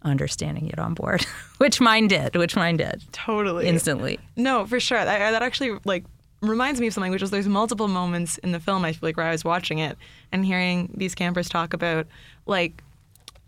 understanding 0.03 0.69
it 0.69 0.79
on 0.79 0.95
board, 0.95 1.25
which 1.59 1.81
mine 1.81 2.09
did, 2.09 2.37
which 2.37 2.57
mine 2.57 2.77
did. 2.77 3.03
Totally. 3.13 3.67
Instantly. 3.67 4.19
No, 4.37 4.67
for 4.67 4.79
sure. 4.81 5.05
That, 5.05 5.21
uh, 5.21 5.31
that 5.33 5.43
actually 5.43 5.79
like 5.85 6.05
reminds 6.43 6.81
me 6.81 6.87
of 6.89 6.95
something, 6.95 7.11
which 7.13 7.23
is 7.23 7.31
there's 7.31 7.49
multiple 7.49 7.89
moments 7.89 8.39
in 8.39 8.53
the 8.53 8.61
film 8.61 8.85
I 8.85 8.93
feel 8.93 9.09
like 9.09 9.17
where 9.17 9.27
I 9.27 9.33
was 9.33 9.45
watching 9.45 9.79
it 9.79 9.97
and 10.33 10.45
hearing 10.45 10.93
these 10.97 11.15
campers 11.15 11.49
talk 11.49 11.73
about 11.73 12.07
like 12.47 12.83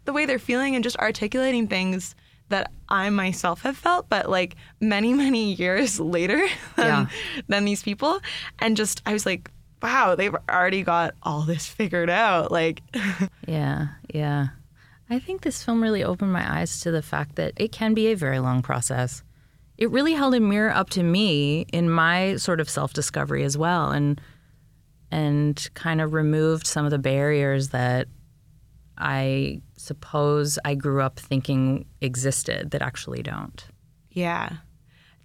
the 0.05 0.13
way 0.13 0.25
they're 0.27 0.39
feeling 0.39 0.75
and 0.75 0.83
just 0.83 0.97
articulating 0.97 1.69
things 1.69 2.15
that 2.49 2.71
I 2.89 3.11
myself 3.11 3.61
have 3.63 3.77
felt, 3.77 4.09
but 4.09 4.31
like 4.31 4.57
many, 4.81 5.13
many 5.13 5.53
years 5.55 6.01
later 6.01 6.39
than, 6.77 6.87
Yeah. 6.87 7.07
than 7.47 7.65
these 7.67 7.83
people. 7.83 8.21
And 8.59 8.75
just 8.77 9.03
I 9.05 9.13
was 9.13 9.27
like, 9.27 9.51
wow, 9.83 10.15
they've 10.15 10.35
already 10.51 10.83
got 10.83 11.15
all 11.23 11.43
this 11.43 11.67
figured 11.69 12.09
out. 12.11 12.51
Like 12.51 12.81
Yeah, 13.47 13.89
yeah. 14.13 14.49
I 15.11 15.19
think 15.19 15.43
this 15.43 15.63
film 15.63 15.83
really 15.83 16.05
opened 16.05 16.33
my 16.33 16.59
eyes 16.61 16.81
to 16.81 16.91
the 16.91 17.03
fact 17.03 17.37
that 17.37 17.55
it 17.57 17.73
can 17.73 17.95
be 17.95 18.09
a 18.09 18.17
very 18.17 18.39
long 18.39 18.63
process. 18.63 19.23
It 19.77 19.91
really 19.91 20.13
held 20.13 20.35
a 20.35 20.41
mirror 20.41 20.71
up 20.71 20.91
to 20.91 21.03
me 21.03 21.63
in 21.73 21.89
my 21.89 22.37
sort 22.37 22.61
of 22.61 22.69
self-discovery 22.69 23.45
as 23.45 23.57
well 23.57 23.91
and 23.91 24.21
and 25.11 25.71
kind 25.73 26.03
of 26.03 26.13
removed 26.13 26.67
some 26.67 26.85
of 26.85 26.91
the 26.91 26.99
barriers 26.99 27.71
that 27.71 28.09
I 28.99 29.63
suppose 29.77 30.59
I 30.65 30.75
grew 30.75 31.01
up 31.01 31.19
thinking 31.19 31.87
existed 32.03 32.73
that 32.73 32.83
actually 32.83 33.23
don't. 33.23 33.65
Yeah. 34.11 34.57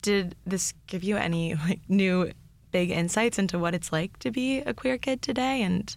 Did 0.02 0.36
this 0.46 0.74
give 0.88 1.04
you 1.04 1.18
any 1.18 1.56
like 1.56 1.82
new 1.90 2.32
big 2.72 2.92
insights 2.92 3.38
into 3.38 3.60
what 3.60 3.76
it's 3.76 3.92
like 3.92 4.18
to 4.20 4.32
be 4.32 4.60
a 4.60 4.74
queer 4.74 4.98
kid 4.98 5.22
today 5.22 5.62
and 5.62 5.96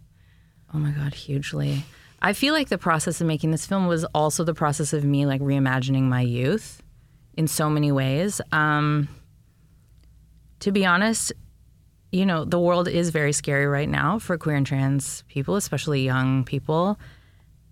Oh 0.75 0.79
my 0.79 0.91
God, 0.91 1.15
hugely. 1.15 1.85
I 2.21 2.33
feel 2.33 2.55
like 2.55 2.69
the 2.69 2.79
process 2.79 3.21
of 3.21 3.27
making 3.27 3.51
this 3.51 3.67
film 3.67 3.87
was 3.87 4.05
also 4.07 4.45
the 4.45 4.55
process 4.55 4.93
of 4.93 5.05
me 5.05 5.27
like 5.27 5.41
reimagining 5.41 6.05
my 6.05 6.23
youth 6.23 6.83
in 7.37 7.47
so 7.47 7.69
many 7.69 7.93
ways. 7.93 8.41
Um, 8.53 9.09
to 10.61 10.73
be 10.73 10.87
honest, 10.87 11.33
you 12.13 12.25
know, 12.25 12.45
the 12.45 12.59
world 12.59 12.89
is 12.89 13.11
very 13.11 13.33
scary 13.33 13.67
right 13.67 13.89
now 13.89 14.19
for 14.19 14.39
queer 14.39 14.57
and 14.57 14.67
trans 14.67 15.23
people, 15.29 15.57
especially 15.57 16.05
young 16.05 16.45
people. 16.45 16.99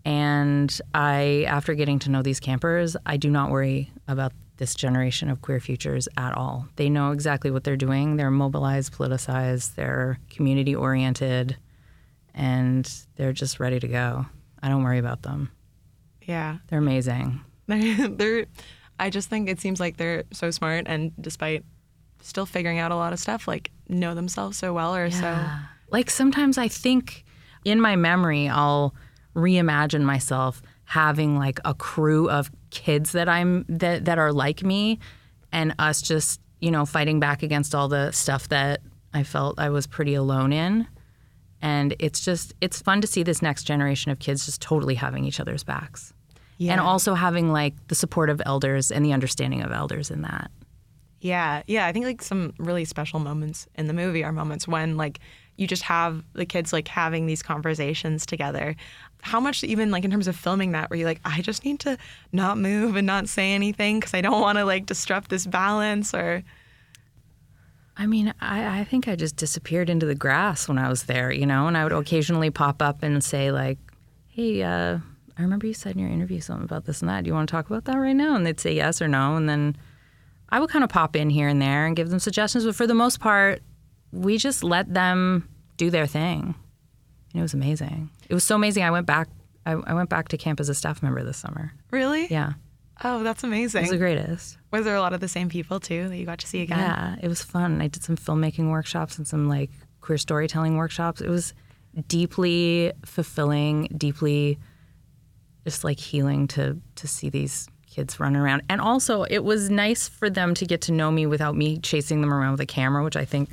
And 0.05 0.79
I, 0.93 1.47
after 1.49 1.75
getting 1.75 1.99
to 2.01 2.11
know 2.11 2.23
these 2.23 2.41
campers, 2.41 2.97
I 3.07 3.17
do 3.17 3.31
not 3.31 3.51
worry 3.51 3.91
about 4.07 4.33
this 4.59 4.75
generation 4.75 5.31
of 5.31 5.41
queer 5.41 5.61
futures 5.61 6.09
at 6.17 6.37
all. 6.37 6.69
They 6.77 6.91
know 6.91 7.11
exactly 7.11 7.51
what 7.51 7.65
they're 7.65 7.77
doing. 7.77 8.17
They're 8.17 8.31
mobilized, 8.31 8.93
politicized, 8.93 9.75
they're 9.75 10.19
community 10.31 10.75
oriented, 10.75 11.57
and 12.35 12.91
they're 13.17 13.33
just 13.33 13.61
ready 13.61 13.81
to 13.81 13.89
go. 13.89 14.27
I 14.63 14.69
don't 14.69 14.83
worry 14.83 14.99
about 14.99 15.23
them. 15.23 15.51
yeah. 16.23 16.59
They're 16.69 16.79
amazing. 16.79 17.41
They're, 17.67 18.09
they're 18.09 18.47
I 18.99 19.11
just 19.11 19.29
think 19.29 19.49
it 19.49 19.61
seems 19.61 19.81
like 19.81 19.97
they're 19.97 20.25
so 20.33 20.51
smart 20.51 20.85
and 20.87 21.13
despite 21.21 21.65
still 22.21 22.47
figuring 22.47 22.79
out 22.79 22.91
a 22.93 22.97
lot 22.97 23.13
of 23.13 23.19
stuff, 23.19 23.47
like 23.49 23.71
know 23.89 24.15
themselves 24.15 24.57
so 24.57 24.73
well 24.73 24.95
or 24.95 25.11
so 25.11 25.27
Like 25.91 26.11
sometimes 26.11 26.59
I 26.59 26.69
think 26.69 27.25
in 27.65 27.81
my 27.81 27.97
memory, 27.97 28.49
I'll 28.49 28.95
reimagine 29.35 30.03
myself 30.03 30.63
having 30.85 31.37
like 31.39 31.61
a 31.65 31.75
crew 31.75 32.29
of 32.29 32.51
kids 32.71 33.13
that 33.13 33.29
I'm 33.29 33.65
that 33.69 34.05
that 34.07 34.19
are 34.19 34.33
like 34.33 34.63
me, 34.63 34.99
and 35.53 35.75
us 35.79 36.03
just 36.03 36.41
you 36.61 36.71
know 36.71 36.85
fighting 36.87 37.21
back 37.21 37.43
against 37.43 37.75
all 37.75 37.89
the 37.89 38.11
stuff 38.13 38.49
that 38.49 38.81
I 39.13 39.23
felt 39.23 39.59
I 39.59 39.71
was 39.71 39.87
pretty 39.87 40.15
alone 40.15 40.53
in. 40.53 40.87
And 41.65 41.97
it's 41.99 42.23
just 42.23 42.53
it's 42.61 42.83
fun 42.83 43.01
to 43.01 43.07
see 43.07 43.23
this 43.23 43.41
next 43.41 43.65
generation 43.65 44.13
of 44.13 44.19
kids 44.19 44.45
just 44.45 44.61
totally 44.61 44.95
having 44.95 45.25
each 45.25 45.41
other's 45.41 45.65
backs. 45.65 46.13
Yeah. 46.59 46.73
And 46.73 46.81
also 46.81 47.15
having 47.15 47.53
like 47.53 47.73
the 47.89 47.95
support 47.95 48.29
of 48.29 48.43
elders 48.45 48.93
and 48.93 49.03
the 49.03 49.15
understanding 49.15 49.63
of 49.63 49.73
elders 49.73 50.11
in 50.11 50.21
that. 50.23 50.51
Yeah, 51.21 51.63
yeah. 51.67 51.87
I 51.87 51.93
think 51.93 52.05
like 52.05 52.21
some 52.21 52.53
really 52.59 52.85
special 52.85 53.19
moments 53.19 53.67
in 53.77 53.87
the 53.87 53.95
movie 53.95 54.23
are 54.23 54.31
moments 54.31 54.69
when 54.69 54.99
like 54.99 55.21
you 55.57 55.67
just 55.67 55.85
have 55.85 56.23
the 56.35 56.45
kids 56.45 56.71
like 56.71 56.87
having 56.87 57.25
these 57.25 57.43
conversations 57.43 58.27
together. 58.27 58.77
How 59.23 59.41
much 59.41 59.65
even 59.65 59.91
like 59.91 60.05
in 60.05 60.11
terms 60.11 60.29
of 60.29 60.37
filming 60.37 60.73
that 60.73 60.91
were 60.91 60.97
you 60.97 61.07
like 61.07 61.23
I 61.25 61.41
just 61.41 61.65
need 61.65 61.81
to 61.81 61.97
not 62.31 62.59
move 62.59 62.95
and 62.95 63.07
not 63.07 63.27
say 63.27 63.55
anything 63.55 64.01
because 64.01 64.13
I 64.13 64.21
don't 64.21 64.43
want 64.43 64.59
to 64.59 64.67
like 64.67 64.85
disrupt 64.85 65.31
this 65.31 65.47
balance 65.47 66.13
or 66.13 66.45
I 67.97 68.07
mean, 68.07 68.35
I, 68.41 68.81
I 68.81 68.85
think 68.85 69.07
I 69.07 69.17
just 69.17 69.37
disappeared 69.37 69.89
into 69.89 70.07
the 70.07 70.15
grass 70.15 70.69
when 70.69 70.79
I 70.79 70.89
was 70.89 71.05
there, 71.05 71.31
you 71.33 71.47
know, 71.47 71.69
and 71.69 71.77
I 71.77 71.85
would 71.85 71.93
occasionally 71.93 72.51
pop 72.51 72.83
up 72.83 73.03
and 73.03 73.23
say, 73.23 73.53
like, 73.53 73.79
hey, 74.29 74.63
uh, 74.63 74.99
I 75.37 75.43
remember 75.43 75.67
you 75.67 75.75
said 75.75 75.95
in 75.95 76.01
your 76.01 76.11
interview 76.11 76.41
something 76.41 76.65
about 76.65 76.87
this 76.87 77.01
and 77.01 77.09
that. 77.09 77.25
Do 77.25 77.29
you 77.29 77.35
want 77.35 77.49
to 77.49 77.53
talk 77.53 77.67
about 77.67 77.85
that 77.85 77.97
right 77.97 78.13
now? 78.17 78.35
And 78.35 78.45
they'd 78.45 78.61
say 78.61 78.75
yes 78.75 79.01
or 79.01 79.09
no. 79.09 79.37
And 79.37 79.49
then 79.49 79.77
I 80.49 80.61
would 80.61 80.71
kind 80.71 80.85
of 80.85 80.91
pop 80.91 81.15
in 81.17 81.31
here 81.31 81.49
and 81.49 81.63
there 81.63 81.87
and 81.87 81.97
give 81.97 82.11
them 82.11 82.19
suggestions. 82.19 82.65
But 82.65 82.75
for 82.75 82.87
the 82.87 82.95
most 82.95 83.21
part, 83.21 83.63
we 84.13 84.39
just 84.39 84.65
let 84.65 84.93
them 84.93 85.49
do 85.77 85.91
their 85.91 86.07
thing. 86.07 86.55
And 87.33 87.41
it 87.41 87.43
was 87.43 87.55
amazing. 87.55 88.11
It 88.29 88.35
was 88.35 88.45
so 88.45 88.55
amazing. 88.55 88.85
I 88.85 88.91
went 88.91 89.07
back. 89.07 89.29
I, 89.67 89.73
I 89.73 89.95
went 89.95 90.09
back 90.11 90.29
to 90.29 90.37
camp 90.37 90.61
as 90.61 90.69
a 90.69 90.75
staff 90.75 91.03
member 91.03 91.23
this 91.25 91.39
summer. 91.39 91.73
Really? 91.91 92.27
Yeah, 92.29 92.53
Oh, 93.03 93.23
that's 93.23 93.43
amazing. 93.43 93.81
it 93.81 93.83
was 93.83 93.91
the 93.91 93.97
greatest. 93.99 94.57
Was 94.71 94.85
there 94.85 94.95
a 94.95 95.01
lot 95.01 95.13
of 95.13 95.21
the 95.21 95.29
same 95.29 95.49
people 95.49 95.81
too 95.81 96.09
that 96.09 96.17
you 96.17 96.25
got 96.27 96.39
to 96.39 96.47
see 96.47 96.63
again? 96.63 96.79
Yeah, 96.79 97.17
it 97.21 97.29
was 97.29 97.43
fun. 97.43 97.81
I 97.83 97.89
did 97.89 98.05
some 98.05 98.17
filmmaking 98.17 98.71
workshops 98.71 99.19
and 99.19 99.27
some 99.27 99.49
like 99.49 99.71
queer 100.01 100.19
storytelling 100.19 100.77
workshops. 100.77 101.21
It 101.21 101.29
was 101.29 101.55
deeply 102.09 102.93
fulfilling, 103.05 103.89
deeply 103.97 104.59
just 105.65 105.83
like 105.85 105.99
healing 105.99 106.47
to 106.49 106.79
to 106.97 107.09
see 107.09 107.31
these 107.31 107.69
kids 107.89 108.19
run 108.21 108.37
around. 108.37 108.63
And 108.69 108.81
also, 108.81 109.23
it 109.25 109.45
was 109.45 109.71
nice 109.71 110.09
for 110.09 110.29
them 110.29 110.55
to 110.55 110.67
get 110.67 110.81
to 110.83 110.93
know 110.93 111.11
me 111.11 111.27
without 111.27 111.57
me 111.57 111.79
chasing 111.79 112.21
them 112.21 112.33
around 112.35 112.53
with 112.53 112.61
a 112.61 112.67
camera, 112.67 113.03
which 113.05 113.17
I 113.17 113.25
think, 113.25 113.51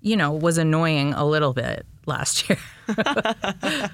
you 0.00 0.16
know, 0.16 0.32
was 0.32 0.58
annoying 0.58 1.12
a 1.14 1.24
little 1.24 1.52
bit 1.52 1.86
last 2.06 2.48
year. 2.48 2.58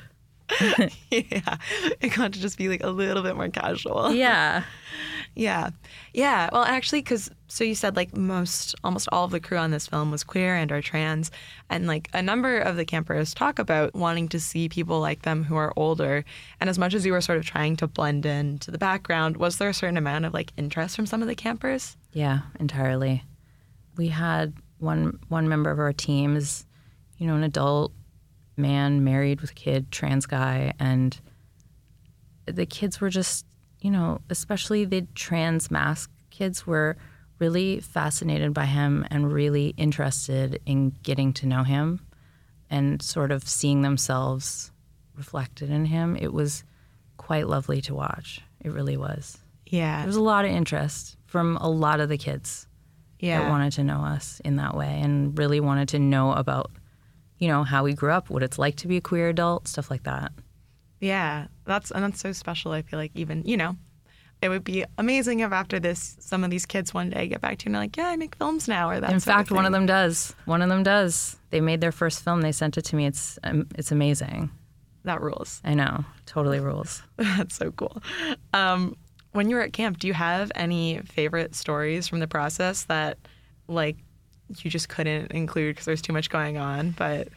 yeah. 1.11 1.57
It 2.01 2.15
got 2.15 2.33
to 2.33 2.41
just 2.41 2.59
be 2.59 2.69
like 2.69 2.83
a 2.83 2.91
little 2.91 3.23
bit 3.23 3.37
more 3.37 3.49
casual. 3.49 4.13
yeah. 4.15 4.65
Yeah. 5.35 5.71
Yeah. 6.13 6.49
Well, 6.53 6.65
actually, 6.65 7.03
because 7.03 7.31
so 7.49 7.65
you 7.65 7.75
said 7.75 7.97
like 7.97 8.17
most, 8.17 8.75
almost 8.83 9.09
all 9.13 9.25
of 9.25 9.31
the 9.31 9.41
crew 9.41 9.59
on 9.59 9.71
this 9.71 9.87
film 9.87 10.11
was 10.11 10.25
queer 10.25 10.57
and 10.57 10.71
or 10.73 10.83
trans. 10.83 11.31
And 11.69 11.87
like 11.87 12.09
a 12.13 12.23
number 12.23 12.59
of 12.59 12.77
the 12.77 12.85
campers 12.85 13.33
talk 13.33 13.59
about 13.59 13.95
wanting 13.95 14.29
to 14.29 14.41
see 14.41 14.69
people 14.69 15.01
like 15.01 15.23
them 15.23 15.45
who 15.45 15.57
are 15.57 15.73
older. 15.77 16.25
And 16.61 16.69
as 16.69 16.79
much 16.79 16.95
as 16.95 17.07
you 17.07 17.13
were 17.13 17.21
sort 17.21 17.39
of 17.39 17.45
trying 17.45 17.77
to 17.77 17.87
blend 17.87 18.27
in 18.27 18.59
to 18.61 18.71
the 18.71 18.79
background, 18.79 19.37
was 19.37 19.59
there 19.59 19.69
a 19.69 19.75
certain 19.75 19.97
amount 19.97 20.25
of 20.25 20.35
like 20.35 20.53
interest 20.57 20.97
from 20.97 21.07
some 21.07 21.23
of 21.23 21.29
the 21.29 21.35
campers? 21.35 21.97
Yeah, 22.13 22.41
entirely. 22.59 23.23
We 23.97 24.09
had 24.09 24.55
one 24.79 25.19
one 25.29 25.49
member 25.49 25.71
of 25.71 25.79
our 25.79 25.93
team 25.93 26.37
is, 26.37 26.67
you 27.19 27.27
know, 27.27 27.35
an 27.35 27.45
adult 27.45 27.93
man 28.61 29.05
married 29.05 29.41
with 29.41 29.51
a 29.51 29.55
kid, 29.55 29.91
trans 29.91 30.27
guy, 30.27 30.73
and 30.79 31.19
the 32.47 32.67
kids 32.67 33.01
were 33.01 33.11
just, 33.11 33.47
you 33.81 33.91
know, 33.91 34.21
especially 34.31 34.85
the 34.85 35.03
transmasc 35.15 36.09
kids 36.31 36.67
were 36.67 36.97
really 37.39 37.81
fascinated 37.81 38.53
by 38.55 38.67
him 38.67 39.07
and 39.11 39.33
really 39.33 39.75
interested 39.77 40.61
in 40.67 40.91
getting 41.03 41.33
to 41.33 41.47
know 41.47 41.63
him 41.63 42.01
and 42.69 43.03
sort 43.03 43.33
of 43.33 43.49
seeing 43.49 43.83
themselves 43.83 44.71
reflected 45.17 45.71
in 45.71 45.87
him. 45.87 46.17
It 46.17 46.33
was 46.33 46.65
quite 47.17 47.49
lovely 47.49 47.81
to 47.83 47.95
watch. 47.95 48.41
It 48.61 48.73
really 48.73 48.97
was. 48.97 49.39
Yeah. 49.67 49.99
There 49.99 50.07
was 50.07 50.17
a 50.17 50.23
lot 50.23 50.45
of 50.45 50.51
interest 50.51 51.17
from 51.27 51.57
a 51.57 51.69
lot 51.69 52.01
of 52.01 52.09
the 52.09 52.19
kids 52.19 52.67
yeah. 53.19 53.41
that 53.41 53.51
wanted 53.51 53.73
to 53.73 53.85
know 53.85 54.01
us 54.01 54.41
in 54.45 54.57
that 54.57 54.77
way 54.77 55.01
and 55.03 55.37
really 55.39 55.61
wanted 55.61 55.89
to 55.91 55.99
know 55.99 56.33
about, 56.33 56.71
you 57.41 57.49
know, 57.49 57.65
how 57.65 57.83
we 57.83 57.95
grew 57.95 58.13
up, 58.13 58.31
what 58.31 58.45
it's 58.45 58.59
like 58.59 58.77
to 58.77 58.87
be 58.87 58.99
a 58.99 59.01
queer 59.01 59.29
adult, 59.31 59.67
stuff 59.67 59.91
like 59.91 60.05
that. 60.05 60.31
Yeah, 61.01 61.47
that's 61.65 61.91
and 61.91 62.05
that's 62.05 62.21
so 62.21 62.31
special. 62.33 62.73
I 62.73 62.83
feel 62.83 62.99
like 62.99 63.13
even 63.15 63.43
you 63.45 63.57
know, 63.57 63.77
it 64.43 64.49
would 64.51 64.65
be 64.65 64.85
amazing 64.99 65.41
if 65.41 65.51
after 65.51 65.81
this, 65.81 66.17
some 66.21 66.45
of 66.45 66.51
these 66.51 66.67
kids 66.67 66.95
one 66.95 67.11
day 67.11 67.27
get 67.27 67.41
back 67.41 67.59
to 67.59 67.65
you 67.65 67.69
and 67.69 67.75
they're 67.75 67.83
like, 67.83 67.97
yeah, 67.97 68.09
I 68.09 68.17
make 68.17 68.37
films 68.37 68.69
now, 68.69 68.89
or 68.91 69.01
that. 69.01 69.11
in 69.11 69.21
fact, 69.21 69.51
one 69.51 69.67
of 69.67 69.73
them 69.73 69.87
does. 69.87 70.35
One 70.45 70.63
of 70.63 70.69
them 70.69 70.83
does. 70.83 71.37
They 71.51 71.61
made 71.61 71.81
their 71.81 71.93
first 71.93 72.23
film. 72.23 72.43
They 72.43 72.53
sent 72.53 72.79
it 72.79 72.83
to 72.83 72.97
me. 72.97 73.07
It's 73.07 73.39
um, 73.43 73.67
it's 73.75 73.91
amazing. 73.91 74.51
that 75.05 75.21
rules. 75.23 75.61
I 75.65 75.75
know, 75.75 76.05
totally 76.27 76.61
rules. 76.61 77.03
That's 77.17 77.57
so 77.57 77.73
cool. 77.73 78.03
Um, 78.53 78.97
when 79.33 79.49
you 79.49 79.57
were 79.57 79.63
at 79.63 79.73
camp, 79.73 79.99
do 79.99 80.07
you 80.07 80.15
have 80.15 80.53
any 80.55 81.01
favorite 81.01 81.55
stories 81.55 82.09
from 82.09 82.19
the 82.19 82.27
process 82.27 82.85
that, 82.85 83.17
like, 83.69 83.97
you 84.59 84.71
just 84.71 84.89
couldn't 84.89 85.33
include 85.33 85.77
because 85.77 85.87
there's 85.87 86.03
too 86.03 86.13
much 86.13 86.31
going 86.31 86.57
on? 86.57 86.93
But 86.93 87.29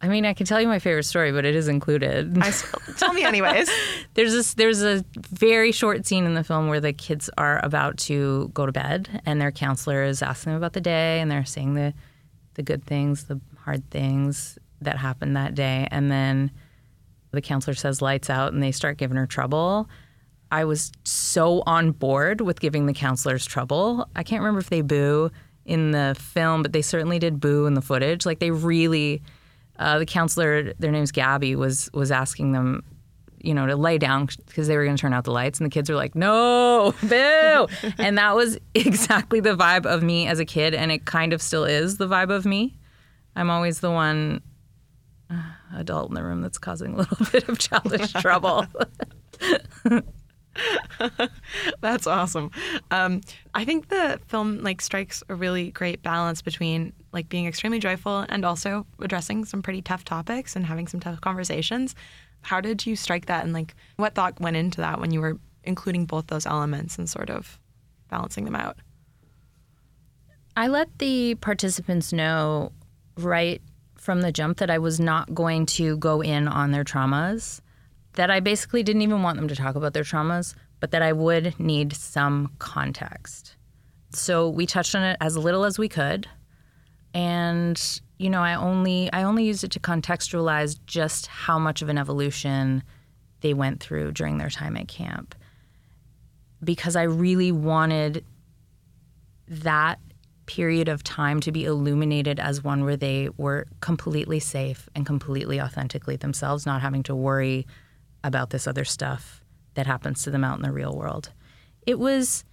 I 0.00 0.08
mean, 0.08 0.24
I 0.24 0.32
can 0.32 0.46
tell 0.46 0.60
you 0.60 0.68
my 0.68 0.78
favorite 0.78 1.04
story, 1.04 1.32
but 1.32 1.44
it 1.44 1.56
is 1.56 1.66
included. 1.66 2.38
I, 2.40 2.52
tell 2.96 3.12
me 3.12 3.24
anyways. 3.24 3.68
there's 4.14 4.32
this 4.32 4.54
there's 4.54 4.82
a 4.82 5.04
very 5.16 5.72
short 5.72 6.06
scene 6.06 6.24
in 6.24 6.34
the 6.34 6.44
film 6.44 6.68
where 6.68 6.80
the 6.80 6.92
kids 6.92 7.28
are 7.36 7.64
about 7.64 7.96
to 7.98 8.50
go 8.54 8.64
to 8.64 8.72
bed 8.72 9.22
and 9.26 9.40
their 9.40 9.50
counselor 9.50 10.04
is 10.04 10.22
asking 10.22 10.52
them 10.52 10.58
about 10.58 10.74
the 10.74 10.80
day 10.80 11.20
and 11.20 11.30
they're 11.30 11.44
saying 11.44 11.74
the 11.74 11.94
the 12.54 12.62
good 12.62 12.84
things, 12.84 13.24
the 13.24 13.40
hard 13.64 13.88
things 13.90 14.58
that 14.80 14.98
happened 14.98 15.36
that 15.36 15.54
day 15.54 15.88
and 15.90 16.10
then 16.10 16.50
the 17.32 17.40
counselor 17.40 17.74
says 17.74 18.00
lights 18.00 18.30
out 18.30 18.52
and 18.52 18.62
they 18.62 18.72
start 18.72 18.98
giving 18.98 19.16
her 19.16 19.26
trouble. 19.26 19.88
I 20.50 20.64
was 20.64 20.92
so 21.04 21.62
on 21.66 21.90
board 21.90 22.40
with 22.40 22.60
giving 22.60 22.86
the 22.86 22.94
counselors 22.94 23.44
trouble. 23.44 24.08
I 24.16 24.22
can't 24.22 24.40
remember 24.40 24.60
if 24.60 24.70
they 24.70 24.80
boo 24.80 25.30
in 25.68 25.92
the 25.92 26.16
film, 26.18 26.62
but 26.62 26.72
they 26.72 26.82
certainly 26.82 27.18
did 27.18 27.38
boo 27.38 27.66
in 27.66 27.74
the 27.74 27.82
footage. 27.82 28.24
Like 28.26 28.38
they 28.38 28.50
really 28.50 29.22
uh, 29.78 29.98
the 29.98 30.06
counselor, 30.06 30.72
their 30.74 30.90
name's 30.90 31.12
Gabby, 31.12 31.54
was 31.54 31.88
was 31.92 32.10
asking 32.10 32.52
them, 32.52 32.82
you 33.40 33.54
know, 33.54 33.66
to 33.66 33.76
lay 33.76 33.98
down 33.98 34.28
because 34.46 34.66
they 34.66 34.76
were 34.76 34.84
going 34.84 34.96
to 34.96 35.00
turn 35.00 35.12
out 35.12 35.24
the 35.24 35.30
lights, 35.30 35.60
and 35.60 35.66
the 35.66 35.70
kids 35.70 35.88
were 35.88 35.96
like, 35.96 36.14
"No, 36.14 36.94
boo!" 37.02 37.92
and 37.98 38.18
that 38.18 38.34
was 38.34 38.58
exactly 38.74 39.40
the 39.40 39.56
vibe 39.56 39.86
of 39.86 40.02
me 40.02 40.26
as 40.26 40.40
a 40.40 40.44
kid, 40.44 40.74
and 40.74 40.90
it 40.90 41.04
kind 41.04 41.32
of 41.32 41.40
still 41.40 41.64
is 41.64 41.98
the 41.98 42.08
vibe 42.08 42.30
of 42.30 42.44
me. 42.44 42.76
I'm 43.36 43.50
always 43.50 43.80
the 43.80 43.90
one 43.90 44.42
uh, 45.30 45.42
adult 45.76 46.08
in 46.08 46.14
the 46.14 46.24
room 46.24 46.42
that's 46.42 46.58
causing 46.58 46.94
a 46.94 46.96
little 46.98 47.26
bit 47.32 47.48
of 47.48 47.58
childish 47.58 48.12
trouble. 48.14 48.66
That's 51.80 52.06
awesome. 52.06 52.50
Um, 52.90 53.20
I 53.54 53.64
think 53.64 53.88
the 53.88 54.20
film 54.26 54.62
like 54.62 54.80
strikes 54.80 55.22
a 55.28 55.34
really 55.34 55.70
great 55.70 56.02
balance 56.02 56.42
between 56.42 56.92
like 57.12 57.28
being 57.28 57.46
extremely 57.46 57.78
joyful 57.78 58.24
and 58.28 58.44
also 58.44 58.86
addressing 59.00 59.44
some 59.44 59.62
pretty 59.62 59.82
tough 59.82 60.04
topics 60.04 60.56
and 60.56 60.66
having 60.66 60.86
some 60.86 61.00
tough 61.00 61.20
conversations. 61.20 61.94
How 62.42 62.60
did 62.60 62.86
you 62.86 62.96
strike 62.96 63.26
that, 63.26 63.44
and 63.44 63.52
like 63.52 63.74
what 63.96 64.14
thought 64.14 64.40
went 64.40 64.56
into 64.56 64.80
that 64.80 65.00
when 65.00 65.10
you 65.10 65.20
were 65.20 65.38
including 65.64 66.06
both 66.06 66.28
those 66.28 66.46
elements 66.46 66.98
and 66.98 67.08
sort 67.08 67.30
of 67.30 67.58
balancing 68.08 68.44
them 68.44 68.56
out? 68.56 68.76
I 70.56 70.68
let 70.68 70.98
the 70.98 71.36
participants 71.36 72.12
know 72.12 72.72
right 73.16 73.62
from 73.96 74.22
the 74.22 74.32
jump 74.32 74.58
that 74.58 74.70
I 74.70 74.78
was 74.78 74.98
not 74.98 75.34
going 75.34 75.66
to 75.66 75.96
go 75.98 76.20
in 76.20 76.48
on 76.48 76.70
their 76.70 76.84
traumas, 76.84 77.60
that 78.18 78.32
I 78.32 78.40
basically 78.40 78.82
didn't 78.82 79.02
even 79.02 79.22
want 79.22 79.36
them 79.36 79.46
to 79.46 79.54
talk 79.54 79.76
about 79.76 79.92
their 79.94 80.02
traumas, 80.02 80.56
but 80.80 80.90
that 80.90 81.02
I 81.02 81.12
would 81.12 81.58
need 81.60 81.92
some 81.92 82.50
context. 82.58 83.54
So 84.10 84.48
we 84.48 84.66
touched 84.66 84.96
on 84.96 85.04
it 85.04 85.16
as 85.20 85.36
little 85.36 85.64
as 85.64 85.78
we 85.78 85.88
could. 85.88 86.26
And 87.14 87.80
you 88.18 88.28
know, 88.28 88.42
I 88.42 88.54
only 88.54 89.08
I 89.12 89.22
only 89.22 89.44
used 89.44 89.62
it 89.62 89.70
to 89.70 89.78
contextualize 89.78 90.80
just 90.84 91.28
how 91.28 91.60
much 91.60 91.80
of 91.80 91.88
an 91.88 91.96
evolution 91.96 92.82
they 93.40 93.54
went 93.54 93.78
through 93.78 94.10
during 94.10 94.38
their 94.38 94.50
time 94.50 94.76
at 94.76 94.88
camp. 94.88 95.36
Because 96.64 96.96
I 96.96 97.04
really 97.04 97.52
wanted 97.52 98.24
that 99.46 100.00
period 100.46 100.88
of 100.88 101.04
time 101.04 101.38
to 101.42 101.52
be 101.52 101.64
illuminated 101.64 102.40
as 102.40 102.64
one 102.64 102.84
where 102.84 102.96
they 102.96 103.28
were 103.36 103.66
completely 103.78 104.40
safe 104.40 104.88
and 104.96 105.06
completely 105.06 105.60
authentically 105.60 106.16
themselves, 106.16 106.66
not 106.66 106.82
having 106.82 107.04
to 107.04 107.14
worry 107.14 107.64
about 108.24 108.50
this 108.50 108.66
other 108.66 108.84
stuff 108.84 109.42
that 109.74 109.86
happens 109.86 110.22
to 110.22 110.30
them 110.30 110.44
out 110.44 110.56
in 110.56 110.62
the 110.62 110.72
real 110.72 110.94
world. 110.94 111.32
It 111.86 111.98
was, 111.98 112.44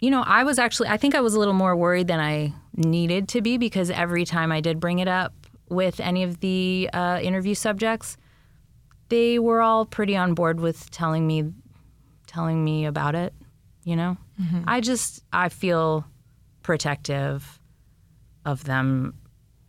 you 0.00 0.10
know, 0.10 0.22
I 0.22 0.44
was 0.44 0.58
actually, 0.58 0.88
I 0.88 0.96
think 0.96 1.14
I 1.14 1.20
was 1.20 1.34
a 1.34 1.38
little 1.38 1.54
more 1.54 1.74
worried 1.74 2.06
than 2.06 2.20
I 2.20 2.52
needed 2.76 3.28
to 3.30 3.40
be 3.40 3.56
because 3.56 3.90
every 3.90 4.24
time 4.24 4.52
I 4.52 4.60
did 4.60 4.78
bring 4.80 4.98
it 4.98 5.08
up 5.08 5.32
with 5.68 6.00
any 6.00 6.22
of 6.22 6.40
the 6.40 6.90
uh, 6.92 7.18
interview 7.22 7.54
subjects, 7.54 8.16
they 9.08 9.38
were 9.38 9.60
all 9.60 9.86
pretty 9.86 10.16
on 10.16 10.34
board 10.34 10.60
with 10.60 10.90
telling 10.90 11.26
me, 11.26 11.52
telling 12.26 12.62
me 12.64 12.84
about 12.84 13.14
it. 13.14 13.32
You 13.84 13.96
know, 13.96 14.16
I 14.66 14.80
just 14.80 15.22
I 15.32 15.50
feel 15.50 16.06
protective 16.62 17.60
of 18.46 18.64
them 18.64 19.14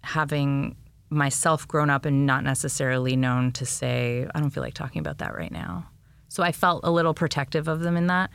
having 0.03 0.75
myself 1.15 1.67
grown 1.67 1.89
up 1.89 2.05
and 2.05 2.25
not 2.25 2.43
necessarily 2.43 3.15
known 3.15 3.51
to 3.53 3.65
say, 3.65 4.27
I 4.36 4.39
don't 4.39 4.50
feel 4.50 4.63
like 4.63 4.74
talking 4.74 5.00
about 5.00 5.19
that 5.19 5.36
right 5.36 5.51
now. 5.51 5.88
So 6.27 6.43
I 6.43 6.51
felt 6.51 6.81
a 6.84 6.91
little 6.91 7.13
protective 7.13 7.67
of 7.67 7.79
them 7.79 7.98
in 7.98 8.07
that. 8.07 8.29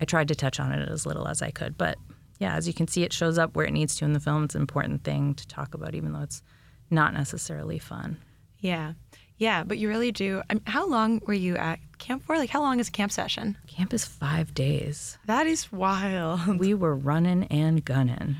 I 0.00 0.04
tried 0.04 0.28
to 0.28 0.34
touch 0.34 0.58
on 0.58 0.72
it 0.72 0.88
as 0.88 1.06
little 1.06 1.28
as 1.28 1.42
I 1.42 1.50
could. 1.50 1.78
But 1.78 1.96
yeah, 2.38 2.56
as 2.56 2.66
you 2.66 2.74
can 2.74 2.88
see, 2.88 3.02
it 3.02 3.12
shows 3.12 3.38
up 3.38 3.54
where 3.54 3.66
it 3.66 3.72
needs 3.72 3.96
to 3.96 4.04
in 4.04 4.12
the 4.12 4.20
film. 4.20 4.44
It's 4.44 4.54
an 4.54 4.62
important 4.62 5.04
thing 5.04 5.34
to 5.34 5.46
talk 5.46 5.74
about, 5.74 5.94
even 5.94 6.12
though 6.12 6.22
it's 6.22 6.42
not 6.90 7.14
necessarily 7.14 7.78
fun. 7.78 8.18
Yeah, 8.58 8.94
yeah, 9.36 9.62
but 9.64 9.78
you 9.78 9.88
really 9.88 10.12
do. 10.12 10.42
I 10.50 10.54
mean, 10.54 10.62
how 10.66 10.86
long 10.86 11.20
were 11.26 11.32
you 11.32 11.56
at 11.56 11.78
camp 11.98 12.24
for? 12.24 12.36
Like, 12.36 12.50
how 12.50 12.60
long 12.60 12.78
is 12.78 12.88
a 12.88 12.92
camp 12.92 13.10
session? 13.10 13.56
Camp 13.66 13.94
is 13.94 14.04
five 14.04 14.52
days. 14.52 15.18
That 15.26 15.46
is 15.46 15.72
wild. 15.72 16.58
We 16.58 16.74
were 16.74 16.94
running 16.94 17.44
and 17.44 17.84
gunning. 17.84 18.36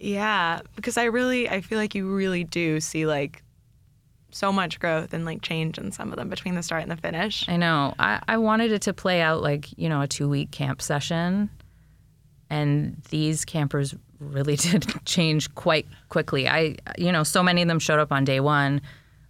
Yeah, 0.00 0.60
because 0.76 0.96
I 0.96 1.04
really, 1.04 1.48
I 1.48 1.60
feel 1.60 1.78
like 1.78 1.94
you 1.94 2.08
really 2.08 2.42
do 2.42 2.80
see 2.80 3.06
like 3.06 3.42
so 4.30 4.50
much 4.50 4.80
growth 4.80 5.12
and 5.12 5.26
like 5.26 5.42
change 5.42 5.76
in 5.76 5.92
some 5.92 6.10
of 6.10 6.16
them 6.16 6.30
between 6.30 6.54
the 6.54 6.62
start 6.62 6.82
and 6.82 6.90
the 6.90 6.96
finish. 6.96 7.46
I 7.48 7.56
know. 7.56 7.94
I, 7.98 8.20
I 8.26 8.38
wanted 8.38 8.72
it 8.72 8.82
to 8.82 8.94
play 8.94 9.20
out 9.20 9.42
like, 9.42 9.66
you 9.76 9.88
know, 9.88 10.00
a 10.00 10.08
two 10.08 10.28
week 10.28 10.50
camp 10.50 10.80
session. 10.80 11.50
And 12.48 13.00
these 13.10 13.44
campers 13.44 13.94
really 14.18 14.56
did 14.56 14.86
change 15.04 15.54
quite 15.54 15.86
quickly. 16.08 16.48
I, 16.48 16.76
you 16.96 17.12
know, 17.12 17.22
so 17.22 17.42
many 17.42 17.60
of 17.60 17.68
them 17.68 17.78
showed 17.78 18.00
up 18.00 18.10
on 18.10 18.24
day 18.24 18.40
one 18.40 18.80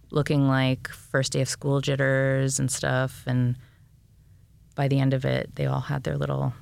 looking 0.09 0.47
like 0.47 0.87
first 0.89 1.33
day 1.33 1.41
of 1.41 1.49
school 1.49 1.81
jitters 1.81 2.59
and 2.59 2.71
stuff. 2.71 3.23
And 3.27 3.57
by 4.75 4.87
the 4.87 4.99
end 4.99 5.13
of 5.13 5.25
it, 5.25 5.55
they 5.55 5.65
all 5.65 5.81
had 5.81 6.03
their 6.03 6.17
little 6.17 6.53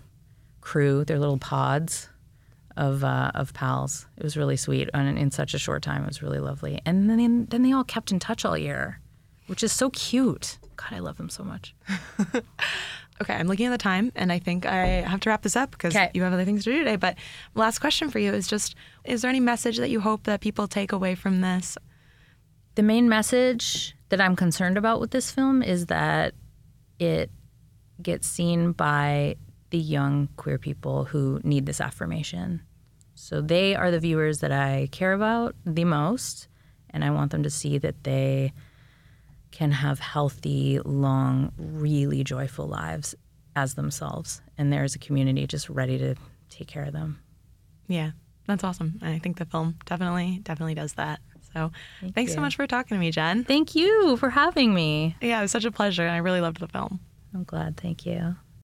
crew, 0.61 1.05
their 1.05 1.19
little 1.19 1.37
pods 1.37 2.09
of 2.79 3.03
uh, 3.03 3.31
of 3.35 3.53
pals. 3.53 4.07
It 4.17 4.23
was 4.23 4.35
really 4.35 4.57
sweet, 4.57 4.89
and 4.93 5.19
in 5.19 5.29
such 5.29 5.53
a 5.53 5.59
short 5.59 5.83
time, 5.83 6.03
it 6.03 6.07
was 6.07 6.23
really 6.23 6.39
lovely. 6.39 6.81
And 6.85 7.09
then 7.09 7.17
they, 7.17 7.45
then 7.49 7.61
they 7.61 7.73
all 7.73 7.83
kept 7.83 8.11
in 8.11 8.19
touch 8.19 8.45
all 8.45 8.57
year, 8.57 9.01
which 9.45 9.61
is 9.61 9.71
so 9.71 9.91
cute. 9.91 10.57
God, 10.77 10.93
I 10.93 10.99
love 10.99 11.17
them 11.17 11.29
so 11.29 11.43
much. 11.43 11.75
Okay, 13.21 13.33
I'm 13.33 13.47
looking 13.47 13.65
at 13.65 13.71
the 13.71 13.77
time, 13.77 14.13
and 14.15 14.31
I 14.31 14.39
think 14.39 14.65
I 14.65 14.85
have 15.01 15.19
to 15.21 15.29
wrap 15.29 15.41
this 15.41 15.57
up 15.57 15.71
because 15.71 15.93
you 16.13 16.23
have 16.23 16.31
other 16.31 16.45
things 16.45 16.63
to 16.63 16.71
do 16.71 16.77
today. 16.77 16.95
But 16.95 17.17
last 17.53 17.79
question 17.79 18.09
for 18.09 18.17
you 18.17 18.33
is 18.33 18.47
just: 18.47 18.75
Is 19.03 19.21
there 19.21 19.29
any 19.29 19.41
message 19.41 19.75
that 19.75 19.89
you 19.89 19.99
hope 19.99 20.23
that 20.23 20.39
people 20.39 20.69
take 20.69 20.93
away 20.93 21.15
from 21.15 21.41
this? 21.41 21.77
The 22.75 22.81
main 22.81 23.09
message 23.09 23.93
that 24.07 24.21
I'm 24.21 24.37
concerned 24.37 24.77
about 24.77 25.01
with 25.01 25.11
this 25.11 25.31
film 25.31 25.61
is 25.61 25.87
that 25.87 26.33
it 26.97 27.29
gets 28.01 28.25
seen 28.25 28.71
by 28.71 29.35
the 29.71 29.77
young 29.77 30.29
queer 30.37 30.57
people 30.57 31.03
who 31.03 31.41
need 31.43 31.65
this 31.65 31.81
affirmation. 31.81 32.61
So 33.21 33.41
they 33.41 33.75
are 33.75 33.91
the 33.91 33.99
viewers 33.99 34.39
that 34.39 34.51
I 34.53 34.87
care 34.93 35.11
about 35.11 35.53
the 35.65 35.83
most, 35.83 36.47
and 36.89 37.03
I 37.03 37.09
want 37.11 37.31
them 37.31 37.43
to 37.43 37.49
see 37.49 37.77
that 37.77 38.05
they 38.05 38.53
can 39.51 39.71
have 39.71 39.99
healthy, 39.99 40.79
long, 40.79 41.51
really 41.57 42.23
joyful 42.23 42.65
lives 42.65 43.15
as 43.57 43.73
themselves. 43.73 44.41
And 44.57 44.71
there's 44.71 44.95
a 44.95 44.99
community 44.99 45.45
just 45.47 45.69
ready 45.69 45.97
to 45.97 46.15
take 46.49 46.69
care 46.69 46.85
of 46.85 46.93
them. 46.93 47.19
Yeah, 47.89 48.11
that's 48.47 48.63
awesome. 48.63 48.99
And 49.01 49.13
I 49.13 49.19
think 49.19 49.37
the 49.37 49.45
film 49.45 49.75
definitely, 49.85 50.39
definitely 50.43 50.75
does 50.75 50.93
that. 50.93 51.19
So 51.53 51.73
thanks 52.15 52.33
so 52.33 52.39
much 52.39 52.55
for 52.55 52.67
talking 52.67 52.95
to 52.95 52.99
me, 52.99 53.11
Jen. 53.11 53.43
Thank 53.43 53.75
you 53.75 54.15
for 54.15 54.29
having 54.29 54.73
me. 54.73 55.17
Yeah, 55.19 55.39
it 55.39 55.41
was 55.41 55.51
such 55.51 55.65
a 55.65 55.71
pleasure, 55.71 56.03
and 56.03 56.11
I 56.11 56.19
really 56.19 56.41
loved 56.41 56.61
the 56.61 56.69
film. 56.69 57.01
I'm 57.33 57.43
glad. 57.43 57.75
Thank 57.75 58.05
you. 58.05 58.37